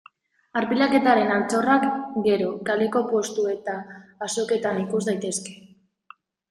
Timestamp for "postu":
3.15-3.47